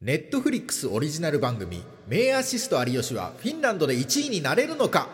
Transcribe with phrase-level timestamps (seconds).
[0.00, 5.08] ネットフリックスオリジナル番組「名アシスト有吉」はフィンランドで1位になれるのか？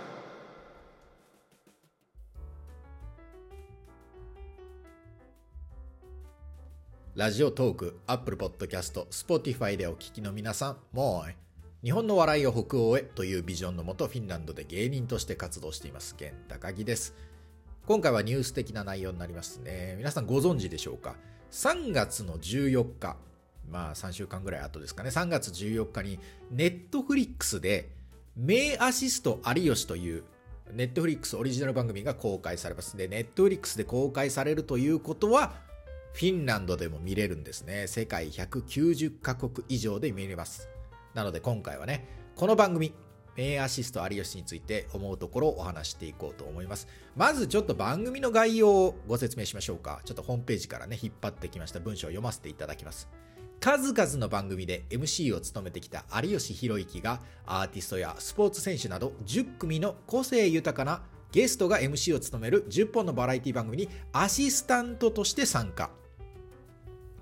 [7.15, 11.33] ラジオトーク、アップルポッドキャスト、スポティファイでお聞きの皆さん、もう
[11.83, 17.15] 日本の笑いを北欧へというビジョンのもとフィンランドで芸人として活動しています源高木です。
[17.87, 19.95] 今回はニュース的な内容になりますね。
[19.97, 21.17] 皆さんご存知でしょうか
[21.53, 23.17] ？3月の14日。
[23.71, 26.19] まあ3週間ぐらい後ですかね3月14日に
[26.51, 27.91] ネットフリックスで
[28.37, 30.25] 名アシスト有吉という
[30.73, 35.53] ネットフリックスオリジナル番組が公開されますでネットフリックスで公開されるということは
[36.15, 37.89] フィンランドでも見れるんですね。
[37.89, 40.69] 世界190カ国以上で見れます。
[41.13, 42.95] なので今回はね、この番組、
[43.37, 46.87] 名アシスト有吉について思うところをお話していこうと思います。
[47.17, 50.03] まずちょっと番組の概要をご説明しましょうか。
[50.05, 53.09] ちょっとホームページからね、引っ張ってきました文章を読ませていただきます。
[53.65, 61.01] 数々の番組で MC を務めてきた有吉弘行がアーティストやスポーツ選手など10組の個性豊かな
[61.33, 65.89] ゲストが MC を務める10本のバラエティ番組にアシスタントとして参加。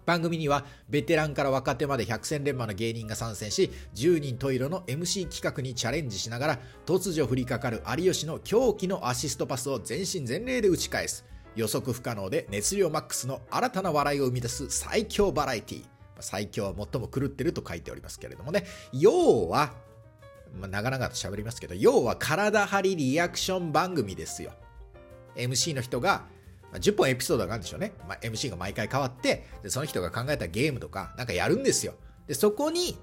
[0.04, 15.91] 番組にはベテランから若手まで百戦錬磨の芸人が参戦し10人十色の MC 企画にチャレンジしながら突如降りかかる有吉の狂気のアシストパスを全身全霊で打ち返す予測不可能で熱量マックスの新たな笑いを生み出す最強バラエティ
[16.22, 19.72] 最強は最も狂ってると書いておりますけれどもね要は、
[20.58, 24.52] まあ、長々と喋りますけど要は体張りリアクション番組ですよ
[25.36, 26.24] MC の人が
[26.72, 27.92] まあ、10本エピソードがあるんでしょうね。
[28.08, 31.94] まあ、MC が毎回変わって、で、その人が考えたゲームとか、なんかやるんですよ。
[32.26, 32.96] で、そこに、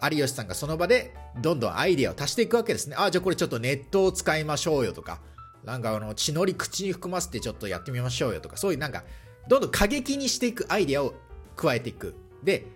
[0.00, 2.94] 有吉さんがその場で、どんどんアイディアを足していくわけですね。
[2.96, 5.20] あ、じゃあこれちょっとネットを使いましょうよとか、
[5.64, 9.02] なんかあの、血のり口に含ませてちょっとやってみましょうよとか、そういうなんか、
[9.48, 11.14] どんどん過激にしていくアイディアを
[11.56, 12.14] 加えていく。
[12.42, 12.66] で、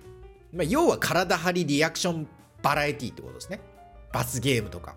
[0.52, 2.28] まあ、要は体張りリアクション
[2.62, 3.60] バラエティってことですね。
[4.12, 4.94] 罰ゲームとか。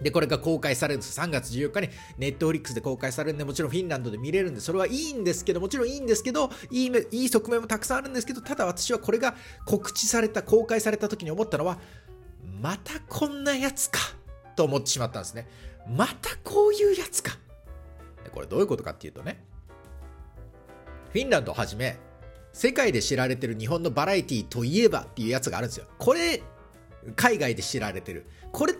[0.00, 1.18] で、これが公開されるんです。
[1.18, 9.34] 3月14日にネットフリックスで公開されるんで、もちろんフィンランドで見れるんで、それはいいんですけど、もちろんいいんですけど、いいいい側面もたくさんあるんですけど、ただ私はこれが
[9.66, 11.78] 告知された、公開された時に思ったのは、
[12.60, 13.98] またこんなやつか、
[14.56, 15.48] と思ってしまったんですね。
[15.88, 17.38] またこういうやつか。
[18.32, 19.44] これどういうことかっていうとね、
[21.12, 21.96] フィンランドをはじめ、
[22.54, 25.86] 世界で知られてる日本のバラエティといえばっていうやつがあるんですよ。
[25.98, 26.40] これ、
[27.16, 28.26] 海外で知られてる。
[28.52, 28.74] これ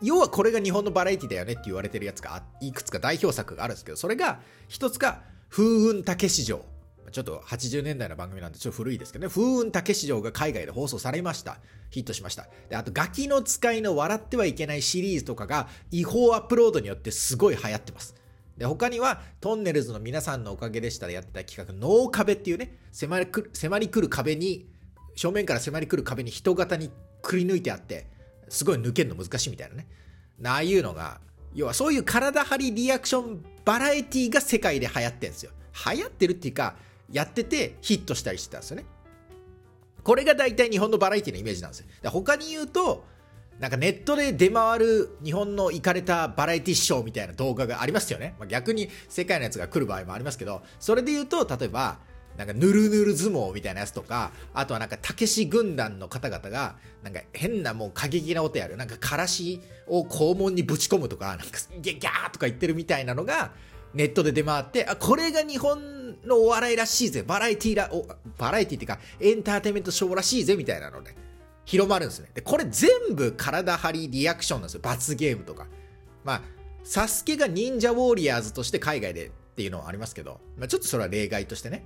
[0.00, 6.64] 要はこれが日本のバラエティだよねって言われてるやつがいくつか代表作があるんですけど、それが一つが風雲竹市場。
[7.12, 11.58] ちょっと80年代の番組なんでちょっと古いですけどね、風雲竹市場が海外で放送されました。
[11.90, 12.48] ヒットしました。
[12.70, 18.14] で、あと、ガキの使いの笑ってはいけないシリーズとかが違法アップロードによってすごい流行ってます。
[18.62, 24.68] で、他には、トンネルズの皆さんのおかげでしたでやってた企画、ノー壁っていうね、迫りく迫り来る壁に、
[25.16, 26.92] 正面から迫り来る壁に人型に
[27.22, 28.06] くり抜いてあって、
[28.48, 29.88] すごい抜けるの難しいみたいなね。
[30.44, 31.20] ああいうのが、
[31.54, 35.50] 要はそういう体張りリアクションバラエティが世界で流行ってるんですよ。
[35.92, 36.76] 流行ってるっていうか、
[37.10, 38.84] やっててヒットしたりしてたんですよね。
[40.04, 42.10] これが大体日本のバラエティのイメージなんですよ。
[42.10, 43.04] 他に言うと、
[43.60, 48.34] なんかネットで出回る日本の行かれたバラエティショーみたいな動画がありますよね。
[48.38, 51.98] まあ、逆に世界のやつが来る場合もありますけど、それで言うと、例えば、
[52.36, 61.44] なんかぬるぬる相撲みたいなやつとか、あとはなんかたけし軍団の方々が、なんか変なもう過激な音やる、なんかからしを肛門にぶち込むとか、なんか
[61.80, 63.52] ギャギャーとか言ってるみたいなのが、
[63.94, 68.06] ネットで出回って、あ、これが日本のお笑いらしいぜ、バラエティら、お
[68.38, 71.14] バラエティっていうか、エンターテイメントショーらしいぜ、みたいなので、
[71.64, 72.30] 広まるんですね。
[72.34, 74.80] で、これ全部体張りリアクションなんですよ。
[74.82, 75.66] 罰ゲームとか。
[76.24, 76.42] まあ、
[76.84, 81.84] サスケが忍者ウォーリアーズとして海外でっていうのはありますけど、まあ、ちょっとそれは例外としてね。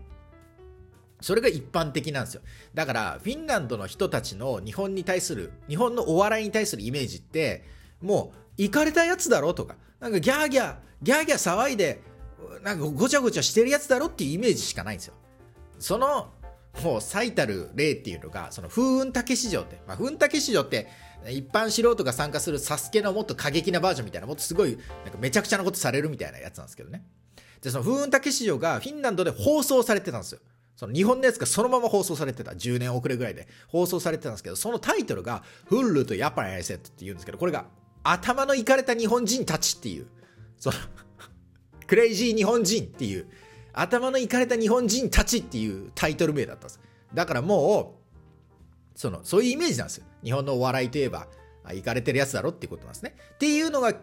[1.20, 2.42] それが一般的なんですよ。
[2.74, 7.64] だから、フィンランドの人たちの日本に対する、日本のお笑いに対するイメージって、
[8.00, 12.02] もう、行かれたやつだろとか、なんかギャーギャー、ギャーギャー騒いで、
[12.62, 15.14] なんかごちゃごちゃしてるやつだろっていうイメージしかないんですよ。
[15.78, 16.32] その、
[16.82, 20.88] もう最たる例っていうのが、その風雲竹市場って、まあ、風雲竹市場って、
[21.28, 27.04] 一般素人が参加するサスケのもっと過激なバージョンみたいな、もっとすごい、なんかめちゃくちゃなことされるみたいなやつなんですけどね。
[27.62, 30.40] で、その風雲竹市場がフィンランドで放送されてたんですよ。
[30.76, 32.52] その日本のやつがそのまま放送されてた。
[32.52, 37.64] 10年遅れぐらいで放送されてたんですけど、そのタイトルが、フッルとヤパンエセットって言うんですけど、これが、
[38.04, 40.06] 頭のいかれた日本人たちっていう、
[40.58, 40.76] その
[41.86, 43.26] クレイジー日本人っていう、
[43.76, 46.80] 頭のいかれた日本人たちっていうタイトル名だったんです。
[47.14, 47.96] だからも
[48.94, 50.04] う、その、そういうイメージなんですよ。
[50.24, 51.28] 日本のお笑いといえば、
[51.72, 53.14] いかれてるやつだろっていうことなんですね。
[53.34, 53.94] っていうのが、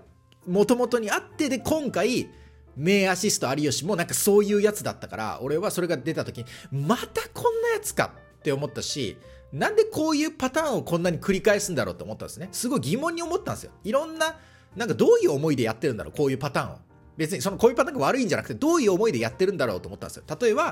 [0.48, 2.30] もともとにあってで、今回、
[2.76, 9.18] 名アシスト有吉もなんかそういうやつだったから、俺はそれが出た時に、またこんなやつかって思ったし、
[9.52, 12.50] なんでこういうパターンをこんなに繰り返すんだろうと思ったんですね。
[12.52, 13.72] すごい疑問に思ったんですよ。
[13.84, 14.36] いろんな、
[14.76, 16.78] なんかどういう思いでやってるんだろう、こういうパターンを。
[17.18, 20.24] 別にそのこういうパターンが悪いんじゃなくて、どういう思いでやってるんだろうと思ったんですよ。
[20.40, 20.64] 例えば、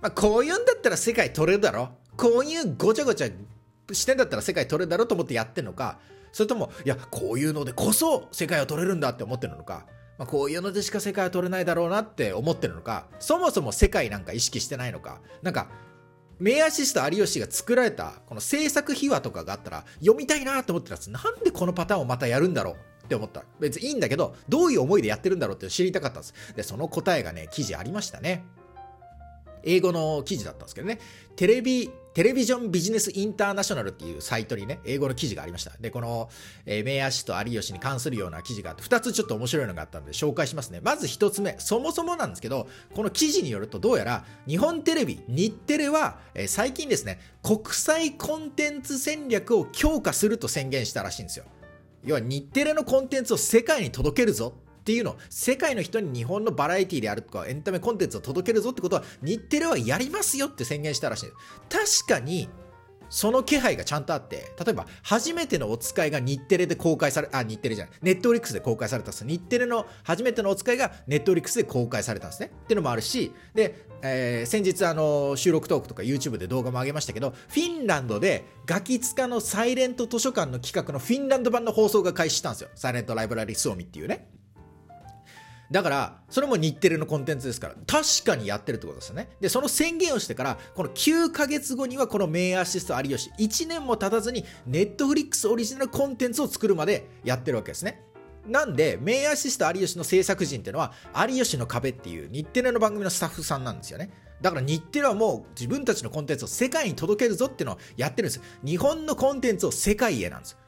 [0.00, 2.16] まあ、こういうんだったら世界取れるだろう。
[2.16, 3.28] こういうごちゃごちゃ
[3.92, 5.98] してんだったら世界取れるだろうと思ってやってるのか、
[6.32, 9.86] それとも、いや、こういうのでこそ世界を取れるんだって思ってるのか、
[10.18, 15.68] まあ、こういうのでしか世界は取れないだろうなって思ってるのか、そもそも世界なんか意識してないのか、なんか、
[16.38, 21.10] 名アシスト有吉が作られたこの制作秘話とかがあったら読みたいなと思ってたんです。
[21.10, 22.76] なんでこのパターンをまたやるんだろう。
[23.12, 28.44] って思った別にいいんだけどどういう思いでやってるんだろうって知りたかったんですでその答えがね記事ありましたね
[29.64, 30.98] 英語の記事だったんですけどね
[31.36, 35.72] テレビテレビジョンビジネスインターナショナルっていうサイトにね、英語の記事がありました。
[35.80, 36.28] で、この、
[36.66, 40.80] えー、名足と有吉に関するような記事があって、2つちょっと面白いのがあったので紹介しますね。
[40.82, 51.46] まず1つ目、そもそもなんですけど、この記事によるとどうやら、日本テレビ、日テレは、えー、最近ですね、国際コンテンツ戦略を強化すると宣言したらしいんですよ。
[52.04, 61.26] 要は日テレのコンテンツを世界に届けるぞっていうの世界の人に日本のバラエティであるとかエンタメコンテンツを届けるぞってことは日テレはやりますよって宣言したらしい。
[61.68, 62.48] 確かに
[63.12, 69.26] その気配がちゃんとあって、例えば、初めてのお使いが日テレで公開され、あ、日テレじゃない、ネットフリックスで公開されたんです。
[69.26, 72.50] 日テレの初めてのお使いがネットフリックスで公開されたんですね。
[72.64, 82.70] っていうのもあるし、で、えー、先日あの収録トークとか YouTube で動画も上げましたけど、フィンランドでガキツカのサイレント図書館の企画のフィンランド版の放送が開始したんですよ。
[82.74, 84.41] サイレントライブラリースオミっていうね。
[85.72, 89.30] だから、それも日テレのコンテンツですから、確かにやってるってことですよね。
[89.40, 98.02] で、その宣言をしてから、この9ヶ月後にはこのメインアシスト有吉、1年も経たずに、ネットフリックスオリジナルコンテンツを作るまでやってるわけですね。
[98.46, 100.92] なんで、メインアシスト有吉の制作陣っていうのは、
[101.26, 104.10] 有吉の壁っていう日テレの番組のスタッフさんなんですよね。
[104.42, 108.42] だから日テレはもう自分たちのコンテンツを世界に届けるぞっていうのをやってるんですよ。
[108.62, 110.58] 日本のコンテンツを世界へなんですよ。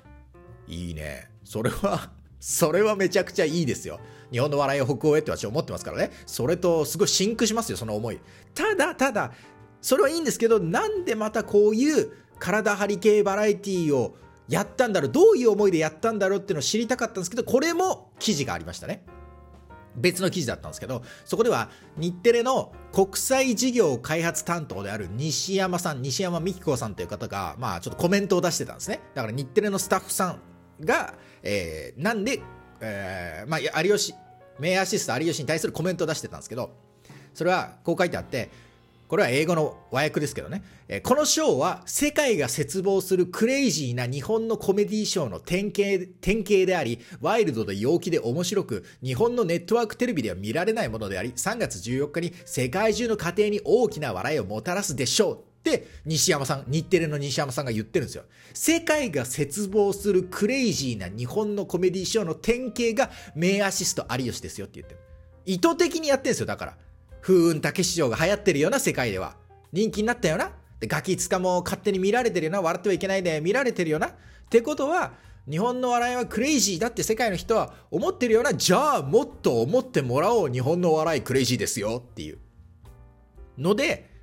[0.69, 1.29] いいね。
[1.45, 2.11] それは
[2.47, 4.01] それはめちゃくちゃいいですよ。
[4.31, 6.11] 日本の笑いを北欧へって私は思ってますからね。
[6.27, 8.21] それとすごいシンクしますよ、その思い。
[8.53, 9.33] ただ、ただ、
[9.81, 19.07] それはいいんですけど、なんでまたこういう体張り系バラエティーをやったんだろう、どういう思いでやったんだろうっていうのを知りたかったんですけど、これも記事がありましたね。
[19.97, 29.01] 別の記事だったんですけど、そこでは日テレの国際事業開発担当である西山さん、西山美紀子さんという方が、まあちょっとコメントを出してたんですね。
[29.15, 32.41] だから日テレのスタッフさんが、えー、なんで、
[32.81, 34.15] えー、まあ、有吉、
[34.59, 36.71] 名アシスト有吉に対するコメントを出してたんですけど、
[37.33, 38.51] それはこう書いてあって、
[39.07, 55.54] これは英語の和訳ですけどね、えー、このショーは世界が絶望するクレイジーな日本のコメディーショーの典型典型であり、ワイルドで陽気で面白く、日本のネットワークテレビでは見られないものであり、3月14日に世界中の家庭に大きな笑いをもたらすでしょう。
[55.71, 58.25] って西山さん、日テレの西山さんが言ってるんですよ。
[58.53, 65.01] 世界が絶望するクレイジーな日本のコメディショーの典型が名アシスト有吉ですよって言ってる。
[65.47, 66.77] 意図的にやってるんですよ、だから。
[67.23, 69.37] 風雲竹市場が流行ってるような世界では。
[69.73, 70.53] 人気になったよな。
[70.79, 72.61] で、ガキツカも勝手に見られてるよな。
[72.61, 74.09] 笑ってはいけないで見られてるよな。
[74.09, 74.13] っ
[74.51, 75.15] てことは、
[75.51, 78.55] 日本の笑いはクレイジーだって世界の人は思ってるような。
[78.55, 80.49] じゃあもっと思ってもらおう。
[80.51, 82.39] 日本の笑いクレイジーですよっていう。
[83.59, 84.14] ので、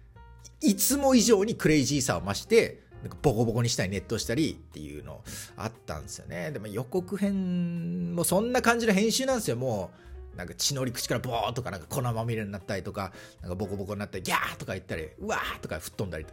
[0.62, 5.22] いつも以上にクレイジーさを増して、なんかボコボコにしたりネットしたりっていうの
[5.58, 6.52] あったんですよね。
[6.52, 9.56] でも予告編もそんな感じの編集なんですよ。
[9.56, 9.92] も
[10.34, 16.26] うなんか血のり口からボーとかなんか粉まみれになったりとか、なんかボコボコになったり、ギャーとか言ったり、うわーとか吹っ飛んだり。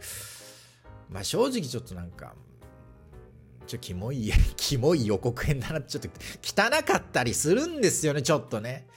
[1.09, 2.35] まあ正直ちょっとなんか、
[3.65, 6.09] ちょ、キモい、 キモい予告編だなちょっと
[6.43, 8.87] 汚かったりするんですよね、ちょっとね。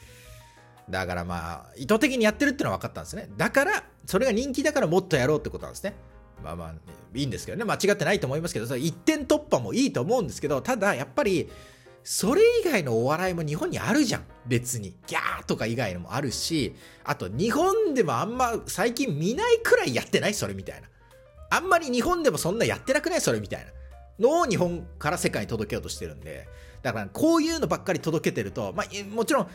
[0.90, 3.30] だからまあ、意図的にやってるってのは分かったんですね。
[3.36, 5.94] だから、それが人気だからもっとやろうってことなんですね。
[6.42, 6.74] まあまあ、
[7.14, 7.64] いいんですけどね。
[7.64, 11.48] 間違ってないと思いますけど、それ一点突破もいいと思うんですけど、ただやっぱり、
[12.04, 14.24] それ以外のお笑いも日本にあるじゃん。
[14.44, 14.96] 別に。
[15.06, 16.74] ギャーとか以外のもあるし、
[17.04, 20.34] あと日本でもあんま最近見ないくらいやってない？
[20.34, 20.88] それみたいな。
[21.50, 23.20] あんまり日本でもそんなやってなくない？
[23.20, 23.70] それみたいな。
[24.18, 26.48] のを日本から世界に届けようとしてるんで。
[26.82, 29.48] だからこういうのばっかり届けてると、まあもちろん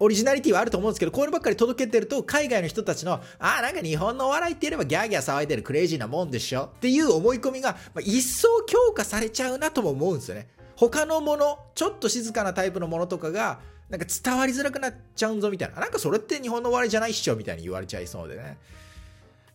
[0.00, 10.48] オリジナリティはあると思うんですけど、こういうのばっかり届けてると、海外の人たちの、ああ、なんか日本のお笑いって言えばギャーギャー騒いでるクレイジーなもんでしょっていう思い込みが、まあ、一層強化されちゃうなとも思うんですよね。
[10.76, 15.80] 他のもの、ちょっと静かなタイプのものとかが、なんか伝わりづらくなっちゃうんぞみたいな。
[15.80, 18.58] なんかそれって日本のお笑いじゃないっしょみたいに言われちゃいそうでね。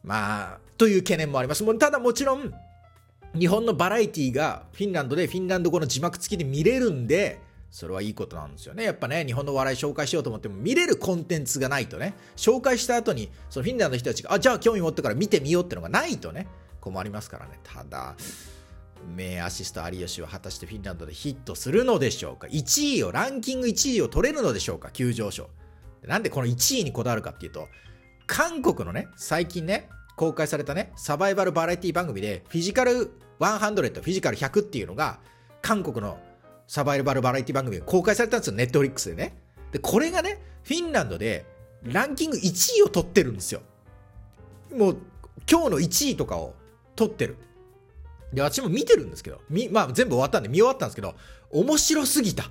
[0.04, 1.64] まあ、という懸念もあります。
[1.64, 2.54] もうただもちろん、
[3.38, 7.40] 日本のバラエティがフィンランドでフィンランド語の字幕付きで見れるんで、
[7.74, 8.84] それはいいことなんですよね。
[8.84, 16.48] やっぱね、日本の笑い紹介しようと思っても見れるコンテンツがないとね、紹介した後に、そのフィンランドの人たちが、あ、じゃあ興味持ってから見てみようってのがないとね、
[16.80, 17.60] 困りますからね。
[17.64, 18.16] ただ、
[19.16, 24.92] 名アシスト有吉は果たしてフィンランドでヒットするのでしょうか ?1 位を、ランキング1位を取れるのでしょうか？
[24.92, 25.50] 急上昇。
[26.04, 27.70] なんでこの1位にこだわるかっていうと、
[28.28, 35.20] 韓国のね、最近ね、公開されたね、サバイバルバラエティ番組で、フィジカル100、フィジカル100っていうのが、
[35.64, 36.20] 韓国の
[36.68, 39.36] サバイバルバラエティ番組が公開されたんですよ、ネットフリックスでね。
[39.72, 41.46] で、これがね、フィンランドで
[41.84, 43.62] ランキング1位を取ってるんですよ。
[44.76, 44.98] もう、
[45.50, 46.54] 今日の1位とかを
[46.96, 47.38] 取ってる。
[48.32, 51.16] で、私も見てるんですけど、み、まあ全部終わったんで見終わったんですけど、
[51.52, 52.50] 面白すぎた。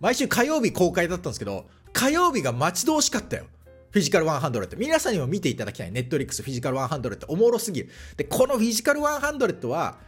[0.00, 3.46] 毎週火曜日公開だったんですけど、火曜日が待ち遠しかったよ。
[3.90, 4.76] フィジカル100。
[4.76, 5.92] 皆さんにも見ていただきたい。
[5.92, 7.24] ネットリックスフィジカル100。
[7.28, 7.88] おもろすぎる。
[8.16, 9.98] で、このフィジカル100は、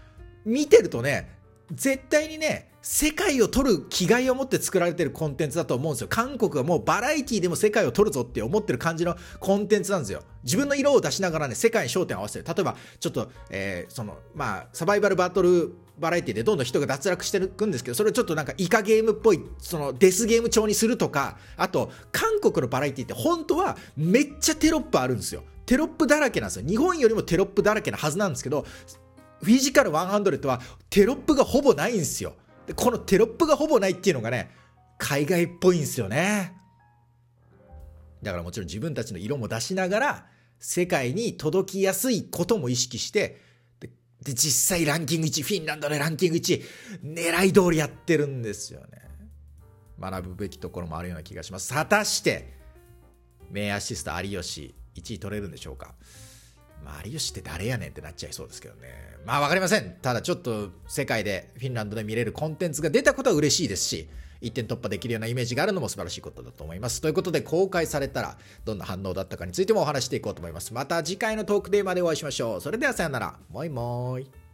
[0.44, 1.39] 見てるとね、
[1.72, 6.08] 絶対にね、世界を取る気概を持って作られてるコンテンツだと思うんですよ。
[6.08, 10.22] 韓国はもうバラエティでも世界を取るぞって思ってる感じのコンテンツなんですよ。
[10.42, 12.54] 自分の色を出しながらね、世界に焦点を合わせてる。
[12.56, 25.44] 例えば、ちょっと、えー、その、まあ、サバイバルバトルバラエティでどんどん人が脱落していくんですけど、それをちょっとなんかイカゲームっぽい、そのデスゲーム調にするとか、あと、韓国のバラエティって本当はめっちゃテロップあるんですよ。
[25.66, 26.66] テロップだらけなんですよ。
[26.66, 28.64] 日本よりもテロップだらけなはずなんですけど、
[29.42, 32.34] フィジカル100はテロップがほぼないんですよ。
[32.66, 34.50] でこのテロップがほぼないっていうのがね、
[34.98, 36.54] 海外っぽいんですよね。
[38.22, 40.26] だからもちろん自分たちの色も出しながら、
[40.58, 43.40] 世界に届きやすいことも意識して、
[43.80, 43.88] で、
[44.22, 46.62] で実際ランキング1、フィンランドでランキング1、
[47.02, 49.08] 狙い通りやってるんですよね。
[49.98, 51.72] 学ぶべきところもあるような気がします。
[51.72, 52.58] 果たして、
[53.50, 55.94] 名アシスト有吉1位取れるんでしょうか？
[57.04, 58.88] 有吉って誰やねんってなっちゃいそうですけどね。
[59.24, 59.96] まあ、わかりません。
[60.02, 64.08] ただちょっと世界でフィンランドで見れるコンテンツが出たことは嬉しいですし、
[64.40, 67.00] 一点突破できるようなイメージがあるのも素晴らしいことだと思います。
[67.00, 70.72] ということで、公開されたらどんな反応だったかについてもお話していこうと思います。
[70.72, 72.60] また次回のトークテーマでお会いしましょう。
[72.60, 73.36] それではさよなら。
[73.50, 74.49] もいもーい。